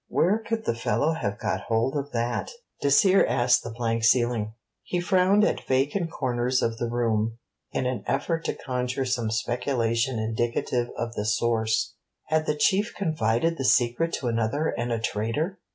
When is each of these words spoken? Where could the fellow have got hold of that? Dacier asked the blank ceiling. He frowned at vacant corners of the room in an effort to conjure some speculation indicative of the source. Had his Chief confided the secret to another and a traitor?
Where 0.07 0.39
could 0.39 0.65
the 0.65 0.73
fellow 0.73 1.13
have 1.13 1.37
got 1.37 1.61
hold 1.67 1.95
of 1.95 2.11
that? 2.11 2.49
Dacier 2.81 3.23
asked 3.23 3.61
the 3.63 3.69
blank 3.69 4.03
ceiling. 4.03 4.55
He 4.81 4.99
frowned 4.99 5.43
at 5.43 5.67
vacant 5.67 6.09
corners 6.09 6.63
of 6.63 6.77
the 6.79 6.89
room 6.89 7.37
in 7.71 7.85
an 7.85 8.03
effort 8.07 8.43
to 8.45 8.55
conjure 8.55 9.05
some 9.05 9.29
speculation 9.29 10.17
indicative 10.17 10.87
of 10.97 11.13
the 11.13 11.27
source. 11.27 11.93
Had 12.29 12.47
his 12.47 12.63
Chief 12.63 12.95
confided 12.97 13.59
the 13.59 13.63
secret 13.63 14.11
to 14.13 14.27
another 14.27 14.69
and 14.69 14.91
a 14.91 14.97
traitor? 14.97 15.59